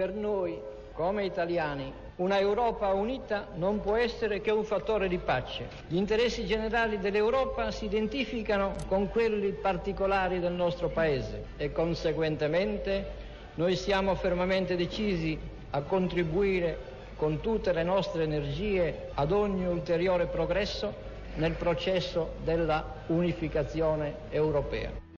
Per 0.00 0.14
noi, 0.14 0.58
come 0.94 1.26
italiani, 1.26 1.92
una 2.16 2.38
Europa 2.38 2.90
unita 2.94 3.48
non 3.56 3.82
può 3.82 3.96
essere 3.96 4.40
che 4.40 4.50
un 4.50 4.64
fattore 4.64 5.08
di 5.08 5.18
pace. 5.18 5.68
Gli 5.88 5.96
interessi 5.98 6.46
generali 6.46 6.98
dell'Europa 6.98 7.70
si 7.70 7.84
identificano 7.84 8.72
con 8.88 9.10
quelli 9.10 9.52
particolari 9.52 10.40
del 10.40 10.54
nostro 10.54 10.88
Paese 10.88 11.48
e 11.58 11.70
conseguentemente 11.72 13.08
noi 13.56 13.76
siamo 13.76 14.14
fermamente 14.14 14.74
decisi 14.74 15.38
a 15.68 15.82
contribuire 15.82 16.78
con 17.16 17.40
tutte 17.42 17.70
le 17.74 17.82
nostre 17.82 18.22
energie 18.22 19.10
ad 19.12 19.32
ogni 19.32 19.66
ulteriore 19.66 20.28
progresso 20.28 20.94
nel 21.34 21.52
processo 21.56 22.36
della 22.42 23.02
unificazione 23.08 24.14
europea. 24.30 25.08